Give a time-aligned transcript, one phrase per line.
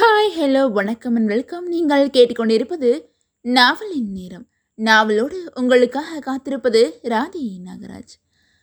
[0.00, 3.00] Hi hello வணக்கம் and welcome நீங்கள் கேட்டுக்கொண்டிருப்பது
[3.40, 4.48] நாவலின் நேரம்.
[4.76, 8.14] நாவலோடு உங்களுக்காக காத்திருப்பது ராதி நாகராஜ்.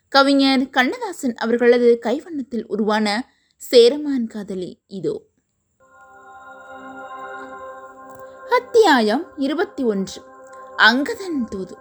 [0.10, 5.21] கவிஞர் கண்ணதாசன் அவர்களது கைவண்ணத்தில் உருவான சேரமான் காதலி இதோ.
[8.50, 10.21] அத்தியாயம் இருபத்தி ஒன்று.
[10.77, 11.77] அங்கதன் தூது.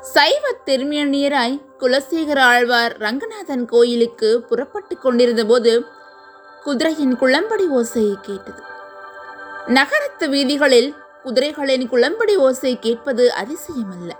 [0.00, 5.84] சைவ திருமணியராய் குலசேகர ஆழ்வார் ரங்கநாதன் கோயிலுக்கு புறப்பட்டு கொண்டிருந்த போது
[6.66, 8.62] குதிரையின் குளம்படி ஓசை கேட்டது.
[9.66, 14.10] நகரத்து வீதிகளில் குதிரைகளின் குளம்படி ஓசை கேட்பது அதிசயமல்ல.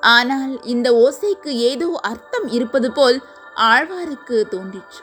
[0.00, 3.22] ஆனால் இந்த ஓசைக்கு ஏதோ அர்த்தம் இருப்பது போல்
[3.56, 5.02] ஆழ்வாருக்கு தோன்றிற்று.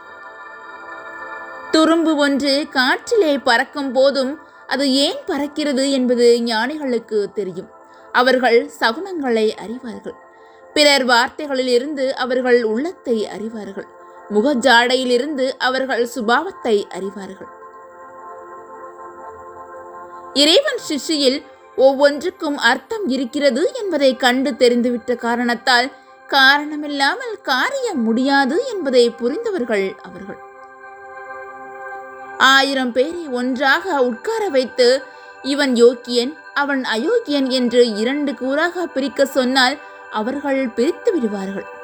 [1.71, 7.69] துரும்பு ஒன்று காற்றிலே பறக்கும் போதும் அது ஏன் பறக்கிறது என்பது ஞானிகளுக்கு தெரியும்.
[8.11, 10.17] அவர்கள் சகுனங்களை அறிவார்கள்.
[10.73, 13.92] பிறர் வார்த்தைகளிலிருந்து அவர்கள் உள்ளத்தை அறிவார்கள்.
[14.29, 17.51] முகஜாடையிலிருந்து அவர்கள் சுபாவத்தை அறிவார்கள்.
[20.33, 21.43] இறைவன் சிஷியில்
[21.75, 25.91] ஒவ்வொன்றுக்கும் அர்த்தம் இருக்கிறது என்பதை கண்டு தெரிந்துவிட்ட காரணத்தால்
[26.27, 30.39] காரணமில்லாமல் காரியம் முடியாது என்பதை புரிந்தவர்கள் அவர்கள்.
[32.37, 35.03] ஆயிரம் பேரை ஒன்றாக உட்கார வைத்து
[35.41, 39.77] இவன் யோக்கியன் அவன் அயோக்கியன் என்று இரண்டு கூறாக பிரிக்க சொன்னால்
[40.11, 41.81] அவர்கள் பிரித்து விடுவார்கள்.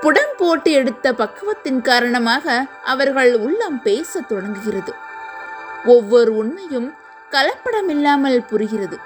[0.00, 4.94] புடம் போட்டு எடுத்த பக்குவத்தின் காரணமாக அவர்கள் உள்ளம் பேசத் தொடங்குகிறது.
[5.84, 6.94] ஒவ்வொரு உண்மையும்
[7.30, 8.98] கலப்படமில்லாமல் புரிகிறது.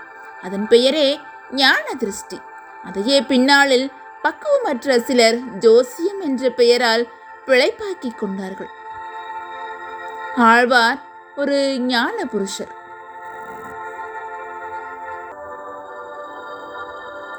[0.43, 2.41] அதன் பெயரே ஞான திருஷ்டி.
[2.85, 7.07] அதையே பின்னாளில் பக்குவமற்ற சிலர் ஜோசியம் என்ற பெயரால்
[7.47, 8.69] பிழைப்பாக்கிக் கொண்டார்கள்.
[10.37, 11.03] ஆழ்வார்
[11.37, 12.79] ஒரு ஞான புருஷர்.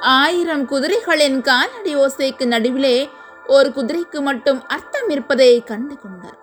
[0.02, 3.10] ஆயிரம் குதிரைகளின் காலடி ஓசைக்கு நடுவிலே
[3.56, 6.38] ஒரு குதிரைக்கு மட்டும் அர்த்தம் இருப்பதை கண்டு கொண்டார்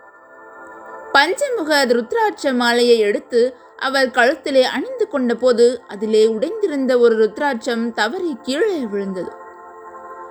[1.13, 3.41] பஞ்சமுக ருத்ராட்ச மாலையை எடுத்து
[3.77, 9.33] அவர் கழுத்திலே அணிந்து கொண்ட போது அதிலே உடைந்திருந்த ஒரு ருத்ராட்சம் தவறி கீழே விழுந்தது.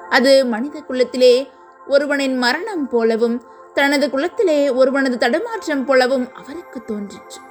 [0.09, 1.34] அது மனித குலத்திலே
[1.88, 3.38] ஒருவனின் மரணம் போலவும்
[3.73, 7.41] தனது குலத்திலே ஒருவனது தடுமாற்றம் போலவும் அவருக்கு தோன்றிற்று.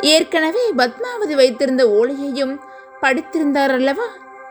[0.00, 2.54] ஏற்கனவே பத்மாவதி வைத்திருந்த ஓலையையும்
[3.02, 4.08] படித்திருந்தார் அல்லவா?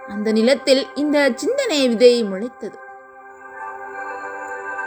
[0.08, 2.78] அந்த நிலத்தில் இந்த சிந்தனை விதை முளைத்தது.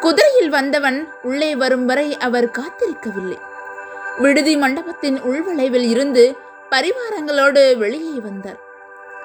[0.05, 3.39] குதிரையில் வந்தவன் உள்ளே வரும் வரை அவர் காத்திருக்கவில்லை.
[4.23, 6.25] விடுதி மண்டபத்தின் உள்வளைவில் இருந்து
[6.71, 8.61] பரிவாரங்களோடு வெளியே வந்தார்.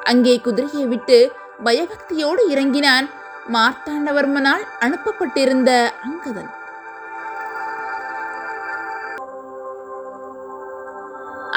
[0.04, 1.32] அங்கே குதிரையை விட்டு
[1.64, 3.08] பயபக்தியோடு இறங்கினான்
[3.56, 5.72] மார்த்தாண்டவர்மனால் அனுப்பப்பட்டிருந்த
[6.08, 6.52] அங்கதன்.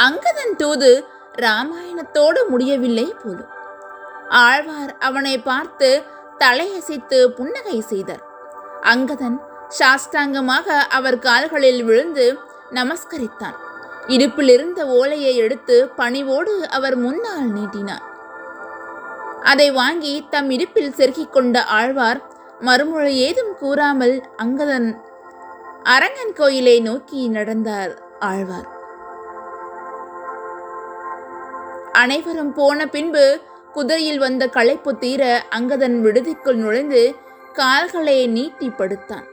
[0.06, 0.92] அங்கதன் தூது
[1.46, 3.52] ராமாயணத்தோடு முடியவில்லை போலும்.
[4.28, 5.90] ஆழ்வார் அவனை பார்த்து
[6.38, 8.24] தலையசைத்து புன்னகை செய்தார்.
[8.93, 9.38] அங்கதன்
[9.78, 12.26] சாஷ்டாங்கமாக அவர் கால்களில் விழுந்து
[12.71, 13.56] நமஸ்கரித்தான்.
[14.06, 18.04] இடுப்பில் இருந்த ஓலையை எடுத்து பணிவோடு அவர் முன்னால் நீட்டினார்.
[19.43, 22.21] அதை வாங்கி தம் இடுப்பில் செருகிக் கொண்ட ஆழ்வார்
[22.60, 24.88] மறுமொழி ஏதும் கூறாமல் அங்கதன்
[25.82, 27.93] அரங்கன் கோயிலை நோக்கி நடந்தார்
[28.31, 28.69] ஆழ்வார்.
[31.93, 33.25] அனைவரும் போன பின்பு
[33.72, 35.22] குதிரையில் வந்த களைப்பு தீர
[35.56, 37.03] அங்கதன் விடுதிக்குள் நுழைந்து
[37.58, 39.26] கால்களை நீட்டி படுத்தான்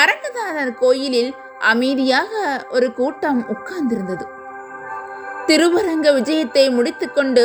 [0.00, 1.32] அரங்கதாரர் கோயிலில்
[1.72, 2.32] அமைதியாக
[2.76, 4.24] ஒரு கூட்டம் உட்கார்ந்திருந்தது.
[5.48, 7.44] திருவரங்க விஜயத்தை முடித்துக்கொண்டு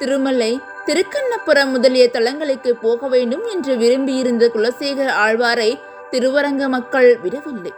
[0.00, 0.52] திருமலை
[0.86, 5.70] திருக்கண்ணபுரம் முதலிய தலங்களுக்கு போக வேண்டும் என்று விரும்பியிருந்த குலசேகர ஆழ்வாரை
[6.12, 7.72] திருவரங்க மக்கள் விடவில்லை.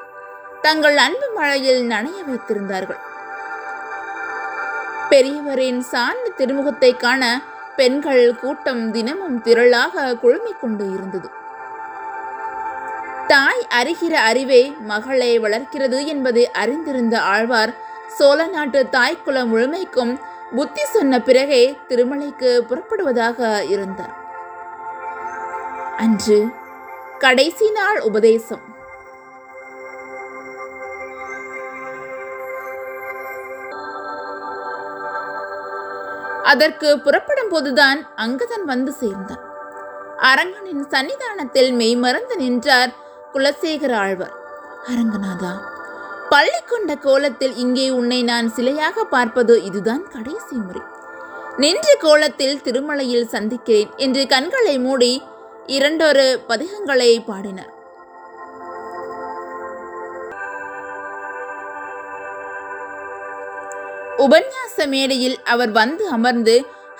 [0.67, 3.01] தங்கள் அன்பு மழையில் நனைய வைத்திருந்தார்கள்.
[5.11, 7.25] பெரியவரின் சார்ந்த திருமுகத்தை காண
[7.77, 11.31] பெண்கள் கூட்டம் தினமும் திரளாக குழுமிக் கொண்டு இருந்தது.
[13.27, 17.75] தாய் அறிகிற அறிவே மகளை வளர்க்கிறது என்பதை அறிந்திருந்த ஆழ்வார்
[18.09, 20.21] சோழ நாட்டு தாய்க்குளம் முழுமைக்கும்
[20.55, 24.21] புத்தி சொன்ன பிறகே திருமலைக்கு புறப்படுவதாக இருந்தார்.
[25.97, 26.47] அன்று
[27.19, 28.72] கடைசி நாள் உபதேசம்.
[36.43, 39.43] அதற்கு புறப்படும் போதுதான் அங்கதன் வந்து சேர்ந்தான்.
[40.19, 42.93] அரங்கனின் சன்னிதானத்தில் மெய்மறந்து நின்றார்
[43.33, 44.35] குலசேகர ஆழ்வார்.
[44.87, 45.53] அரங்கநாதா
[46.29, 50.83] பள்ளி கொண்ட கோலத்தில் இங்கே உன்னை நான் சிலையாக பார்ப்பது இதுதான் கடைசி முறை.
[51.57, 55.23] நின்ற கோலத்தில் திருமலையில் சந்திக்கிறேன் என்று கண்களை மூடி
[55.67, 57.73] இரண்டொரு பதிகங்களை பாடினார்.
[64.25, 66.55] உபன்யாச மேடையில் அவர் வந்து அமர்ந்து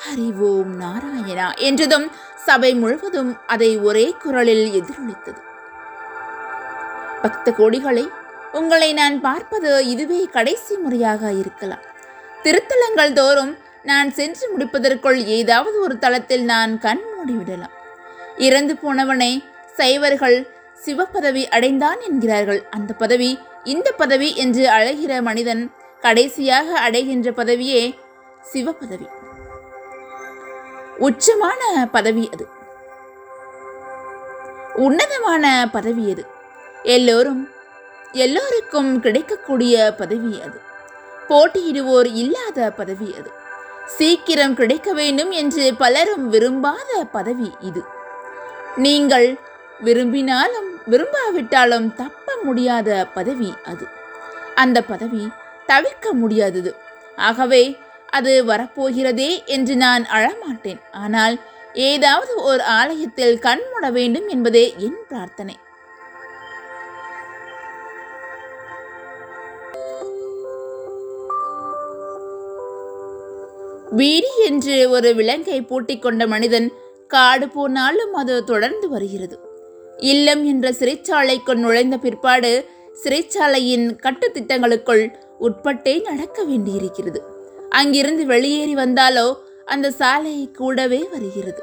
[0.05, 2.07] ஹரிவோம் நாராயணா என்றதும்
[2.47, 5.41] சபை முழுவதும் அதை ஒரே குரலில் எதிரொலித்தது.
[7.23, 8.05] பக்த கோடிகளை
[8.53, 11.85] உங்களை நான் பார்ப்பது இதுவே கடைசி முறையாக இருக்கலாம்.
[12.43, 13.53] திருத்தலங்கள் தோறும்
[13.83, 17.77] நான் சென்று முடிப்பதற்குள் ஏதாவது ஒரு தளத்தில் நான் கண் மூடிவிடலாம்
[18.47, 19.33] இறந்து போனவனை
[19.77, 20.39] சைவர்கள்
[20.85, 22.61] சிவப்பதவி அடைந்தான் என்கிறார்கள்.
[22.71, 23.31] அந்த பதவி
[23.65, 25.63] இந்த பதவி என்று அழைகிற மனிதன்
[26.03, 27.99] கடைசியாக அடைகின்ற பதவியே
[28.53, 29.07] சிவபதவி.
[31.01, 32.47] உச்சமான பதவி அது.
[34.75, 36.27] உன்னதமான பதவி அது.
[36.83, 37.49] எல்லோரும்
[38.13, 40.61] எல்லோருக்கும் கிடைக்கக்கூடிய பதவி அது.
[41.29, 43.31] போட்டியிடுவோர் இல்லாத பதவி அது.
[43.87, 47.83] சீக்கிரம் கிடைக்க வேண்டும் என்று பலரும் விரும்பாத பதவி இது.
[48.77, 49.39] நீங்கள்
[49.81, 53.87] விரும்பினாலும் விரும்பாவிட்டாலும் தப்ப முடியாத பதவி அது.
[54.55, 55.31] அந்த பதவி
[55.67, 56.75] தவிர்க்க முடியாதது.
[57.17, 57.77] ஆகவே
[58.11, 60.81] அது வரப்போகிறதே என்று நான் அழமாட்டேன்.
[60.93, 61.41] ஆனால்
[61.73, 65.57] ஏதாவது ஒரு ஆலயத்தில் கண்மூட வேண்டும் என்பதே என் பிரார்த்தனை.
[73.97, 76.73] வீடி என்று ஒரு விலங்கை பூட்டிக் கொண்ட மனிதன்
[77.07, 79.39] காடு போனாலும் அது தொடர்ந்து வருகிறது.
[79.97, 82.53] இல்லம் என்ற சிறைச்சாலைக்குள் நுழைந்த பிற்பாடு
[83.01, 87.23] சிறைச்சாலையின் கட்டுத்திட்டங்களுக்குள் உட்பட்டே நடக்க வேண்டியிருக்கிறது.
[87.71, 91.63] அங்கிருந்து வெளியேறி வந்தாலோ அந்த சாலை கூடவே வருகிறது.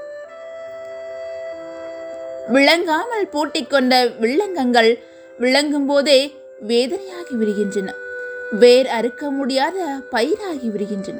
[2.47, 4.99] விளங்காமல் பூட்டிக் கொண்ட வில்லங்கங்கள்
[5.37, 6.35] விளங்கும் போதே
[6.67, 7.89] வேதனையாகி விடுகின்றன.
[8.51, 11.19] வேர் அறுக்க முடியாத பயிராகி விடுகின்றன.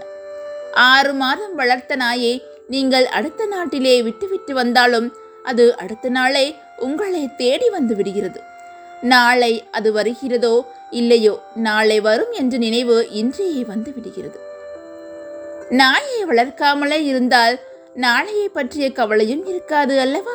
[0.74, 5.14] ஆறு மாதம் வளர்த்த நாயை நீங்கள் அடுத்த நாட்டிலே விட்டுவிட்டு வந்தாலும்
[5.44, 8.49] அது அடுத்த நாளே உங்களை தேடி வந்து விடுகிறது.
[9.02, 14.40] நாளை அது வருகிறதோ இல்லையோ நாளை வரும் என்ற நினைவு இன்றையே வந்து விடுகிறது
[15.70, 17.60] நாயை வளர்க்காமலே இருந்தால்
[17.94, 20.34] நாளையை பற்றிய கவலையும் இருக்காது அல்லவா?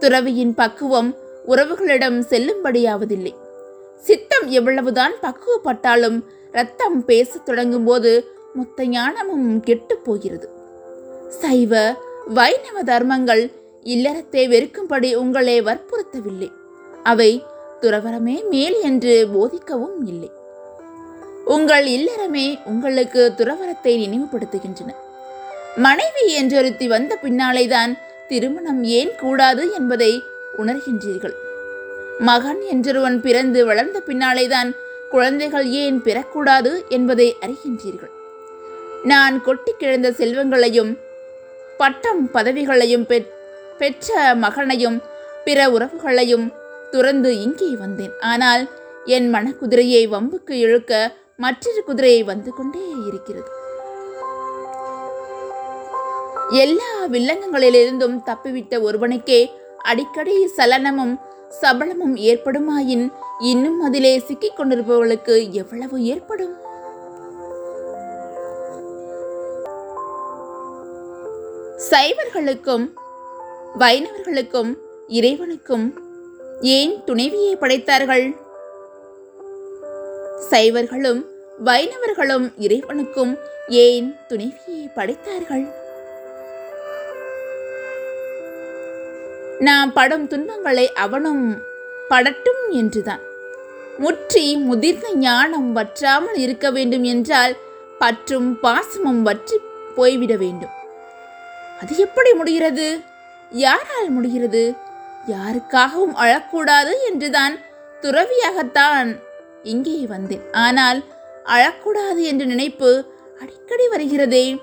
[0.00, 1.16] துறவியின் பக்குவம்
[1.48, 3.34] உறவுகளிடம் செல்லும்படியாவதில்லை.
[3.96, 6.22] சித்தம் எவ்வளவுதான் பக்குவப்பட்டாலும்
[6.52, 10.48] ரத்தம் பேசத் தொடங்கும் போது மொத்த ஞானமும் கெட்டுப் போகிறது.
[11.28, 11.96] சைவ
[12.26, 13.50] வைணவ தர்மங்கள்
[13.84, 16.50] இல்லறத்தை வெறுக்கும்படி உங்களை வற்புறுத்தவில்லை.
[17.02, 17.44] அவை
[17.80, 20.30] துறவரமே மேல் என்று போதிக்கவும் இல்லை.
[21.44, 24.94] உங்கள் இல்லறமே உங்களுக்கு துறவரத்தை நினைவுபடுத்துகின்றன.
[25.76, 27.98] மனைவி என்றொருத்தி வந்த பின்னாலேதான்
[28.28, 30.22] திருமணம் ஏன் கூடாது என்பதை
[30.58, 31.32] உணர்கின்றீர்கள்.
[32.18, 34.74] மகன் என்றொருவன் பிறந்து வளர்ந்த பின்னாலேதான்
[35.10, 38.10] குழந்தைகள் ஏன் பெறக்கூடாது என்பதை அறிகின்றீர்கள்.
[39.04, 40.98] நான் கொட்டி கிழந்த செல்வங்களையும்
[41.76, 43.28] பட்டம் பதவிகளையும் பெற்-
[43.78, 45.02] பெற்ற மகனையும்
[45.44, 46.58] பிற உறவுகளையும்
[46.90, 48.14] துறந்து இங்கே வந்தேன்.
[48.32, 48.64] ஆனால்
[49.16, 50.92] என் மனக்குதிரையை வம்புக்கு இழுக்க
[51.36, 53.50] மற்றொரு குதிரையை வந்து கொண்டே இருக்கிறது.
[56.64, 59.40] எல்லா வில்லங்கங்களிலிருந்தும் தப்பிவிட்ட ஒருவனுக்கே
[59.90, 61.14] அடிக்கடி சலனமும்
[61.60, 63.06] சபலமும் ஏற்படுமாயின்
[63.50, 66.54] இன்னும் அதிலே சிக்கிக் கொண்டிருப்பவர்களுக்கு எவ்வளவு ஏற்படும்?
[71.90, 72.86] சைவர்களுக்கும்
[73.82, 74.70] வைணவர்களுக்கும்
[75.18, 75.86] இறைவனுக்கும்
[76.60, 78.36] ஏன் துணைவியை படைத்தார்கள்?
[80.50, 81.26] சைவர்களும்
[81.64, 85.72] வைணவர்களும் இறைவனுக்கும் ஏன் துணைவியை படைத்தார்கள்?
[89.60, 91.62] நாம் படும் துன்பங்களை அவனும்
[92.08, 93.20] படட்டும் என்றுதான்.
[93.98, 97.56] முற்றி முதிர்ந்த ஞானம் வற்றாமல் இருக்க வேண்டும் என்றால்
[97.98, 99.60] பற்றும் பாசமும் வற்றி
[99.94, 100.70] போய்விட வேண்டும்.
[101.80, 103.00] அது எப்படி முடிகிறது?
[103.50, 104.74] யாரால் முடிகிறது?
[105.28, 107.58] யாருக்காகவும் அழக்கூடாது என்றுதான்
[108.02, 109.20] துறவியாகத்தான்
[109.62, 110.50] இங்கே வந்தேன்.
[110.52, 111.04] ஆனால்
[111.44, 113.04] அழக்கூடாது என்ற நினைப்பு
[113.40, 114.60] அடிக்கடி வருகிறதே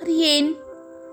[0.00, 0.56] அது ஏன்?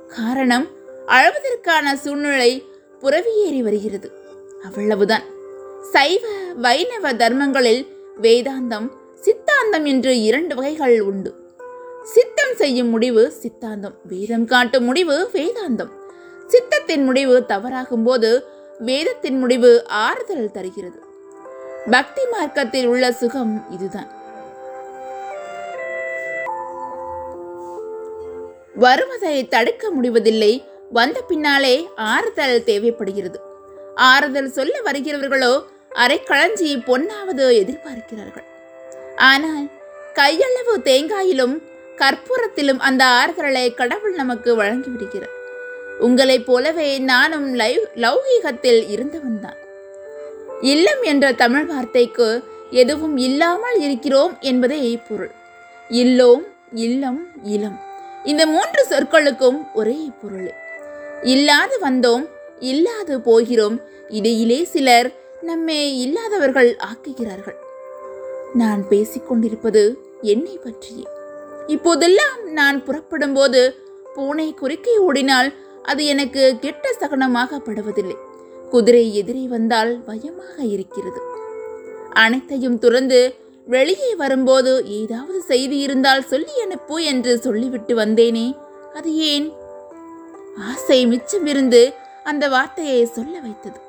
[0.07, 0.67] காரணம்
[1.07, 2.65] அழுவதற்கான சூழ்நிலை
[3.01, 4.11] புறவியேறி வருகிறது.
[4.63, 5.25] அவ்வளவுதான்.
[5.93, 7.87] சைவ வைணவ தர்மங்களில்
[8.21, 8.87] வேதாந்தம்
[9.21, 11.31] சித்தாந்தம் என்று இரண்டு வகைகள் உண்டு.
[12.03, 15.91] சித்தம் செய்யும் முடிவு சித்தாந்தம் வேதம் காட்டும் முடிவு வேதாந்தம்.
[16.47, 18.47] சித்தத்தின் முடிவு தவறாகும் போது
[18.79, 20.99] வேதத்தின் முடிவு ஆறுதல் தருகிறது.
[21.91, 24.09] பக்தி மார்க்கத்தில் உள்ள சுகம் இதுதான்.
[28.75, 33.41] வருவதை தடுக்க முடிவதில்லை வந்த பின்னாலே ஆறுதல் தேவைப்படுகிறது.
[33.95, 38.47] ஆறுதல் சொல்ல வருகிறவர்களோ அரைக்களஞ்சி பொன்னாவது எதிர்பார்க்கிறார்கள்.
[39.15, 39.65] ஆனால்
[40.13, 41.61] கையளவு தேங்காயிலும்
[41.95, 45.35] கற்பூரத்திலும் அந்த ஆறுதலை கடவுள் நமக்கு வழங்கிவிடுகிறார்.
[45.99, 49.59] உங்களைப் போலவே நானும் லைவ் லௌகீகத்தில் இருந்தவன்தான்
[50.61, 55.31] இல்லம் என்ற தமிழ் வார்த்தைக்கு எதுவும் இல்லாமல் இருக்கிறோம் என்பதே பொருள்.
[55.89, 57.79] இல்லோம் இல்லம் இளம்.
[58.23, 60.53] இந்த மூன்று சொற்களுக்கும் ஒரே பொருள்.
[61.23, 65.11] இல்லாது வந்தோம் இல்லாது போகிறோம் இடையிலே சிலர்
[65.41, 67.57] நம்மை இல்லாதவர்கள் ஆக்குகிறார்கள்.
[68.53, 71.07] நான் பேசிக்கொண்டிருப்பது என்னை பற்றியே.
[71.67, 73.75] இப்போதெல்லாம் நான் புறப்படும்போது
[74.15, 75.53] பூனை குறுக்கே ஓடினால்
[75.87, 78.17] அது எனக்கு கெட்ட சகனமாக படுவதில்லை
[78.71, 81.19] குதிரை எதிரே வந்தால் பயமாக இருக்கிறது.
[82.13, 83.19] அனைத்தையும் துறந்து
[83.67, 88.47] வெளியே வரும்போது ஏதாவது செய்தி இருந்தால் சொல்லி அனுப்பு என்று சொல்லிவிட்டு வந்தேனே
[88.95, 89.47] அது ஏன்?
[90.71, 91.81] ஆசை மிச்சமிருந்து
[92.23, 93.79] அந்த வார்த்தையை சொல்ல வைத்தது.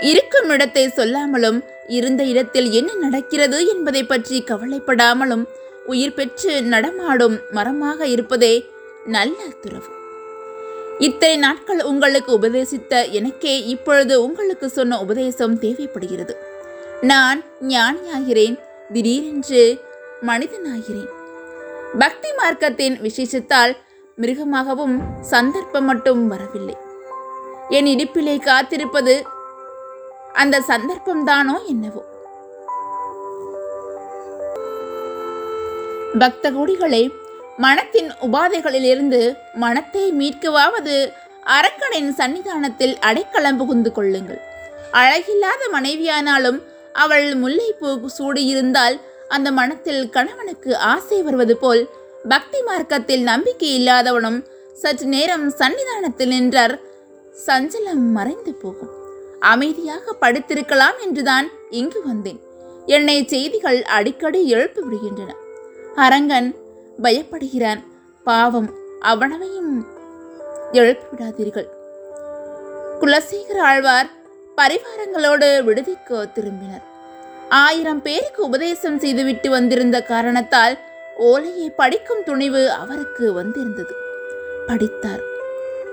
[0.00, 5.44] இருக்கும் இடத்தை சொல்லாமலும் இருந்த இடத்தில் என்ன நடக்கிறது என்பதை பற்றி கவலைப்படாமலும்
[5.86, 8.54] உயிர் பெற்று நடமாடும் மரமாக இருப்பதே
[9.04, 9.86] நல்ல துறவு.
[10.98, 16.36] இத்தனை நாட்கள் உங்களுக்கு உபதேசித்த எனக்கே இப்பொழுது உங்களுக்கு சொன்ன உபதேசம் தேவைப்படுகிறது.
[17.00, 18.58] நான் ஞானியாகிறேன்
[18.92, 19.80] திடீரென்று
[20.22, 21.08] மனிதனாகிறேன்.
[21.98, 23.76] பக்தி மார்க்கத்தின் விசேஷத்தால்
[24.16, 26.76] மிருகமாகவும் சந்தர்ப்பம் மட்டும் வரவில்லை.
[27.68, 29.26] என் இடிப்பிலே காத்திருப்பது
[30.32, 32.04] அந்த சந்தர்ப்பம்தானோ என்னவோ.
[36.18, 37.10] பக்த கோடிகளே
[37.56, 41.12] மனத்தின் உபாதைகளிலிருந்து மனத்தை மீட்கவாவது
[41.46, 44.40] அரக்கனின் சன்னிதானத்தில் அடைக்கலம் புகுந்து கொள்ளுங்கள்.
[44.90, 51.88] அழகில்லாத மனைவியானாலும் அவள் முல்லைப்பூ சூடியிருந்தால் அந்த மனத்தில் கணவனுக்கு ஆசை வருவது போல்
[52.28, 54.42] பக்தி மார்க்கத்தில் நம்பிக்கை இல்லாதவனும்
[54.74, 56.78] சற்று நேரம் சன்னிதானத்தில் நின்றார்.
[57.46, 58.92] சஞ்சலம் மறைந்து போகும்.
[59.40, 62.40] அமைதியாக படுத்திருக்கலாம் என்றுதான் இங்கு வந்தேன்.
[62.86, 65.30] என்னை செய்திகள் அடிக்கடி எழுப்பி விடுகின்றன.
[65.94, 66.54] அரங்கன்
[67.02, 67.82] பயப்படுகிறான்.
[68.24, 69.86] பாவம் அவனவையும்
[70.72, 71.68] எழுப்பிவிடாதீர்கள்.
[73.00, 74.08] குலசேகர ஆழ்வார்
[74.56, 76.82] பரிவாரங்களோடு விடுதிக்கு திரும்பினர்.
[77.48, 80.78] ஆயிரம் பேருக்கு உபதேசம் செய்துவிட்டு வந்திருந்த காரணத்தால்
[81.16, 83.94] ஓலையை படிக்கும் துணிவு அவருக்கு வந்திருந்தது.
[84.66, 85.32] படித்தார்.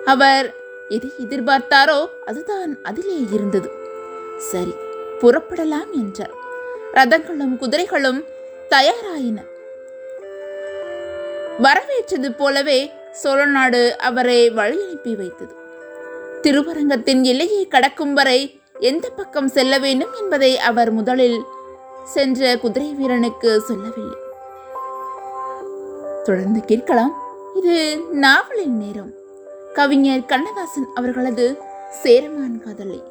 [0.05, 0.53] அவர்
[0.89, 3.71] எதை எதிர்பார்த்தாரோ அதுதான் அதிலே இருந்தது.
[4.37, 4.75] சரி
[5.21, 6.33] புறப்படலாம் என்றார்.
[6.93, 8.23] ரதங்களும் குதிரைகளும்
[8.69, 9.49] தயாராயின.
[11.59, 12.91] வரவேற்றது போலவே
[13.23, 15.55] சோழநாடு அவரை வழி அனுப்பி வைத்தது.
[16.41, 21.41] திருவரங்கத்தின் எல்லையை கடக்கும் வரை எந்த பக்கம் செல்ல வேண்டும் என்பதை அவர் முதலில்
[22.05, 24.17] சென்ற குதிரை வீரனுக்கு சொல்லவில்லை.
[26.23, 27.15] தொடர்ந்து கேட்கலாம்
[27.55, 29.11] இது நாவலின் நேரம்.
[29.73, 31.57] கவிஞர் கண்ணதாசன் அவர்களது
[31.89, 33.03] சேரமான் காதலை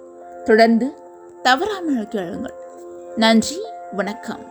[0.44, 0.94] தொடர்ந்து
[1.42, 2.54] தவறாமல் கேளுங்கள்.
[3.16, 3.60] நன்றி
[3.92, 4.49] வணக்கம்.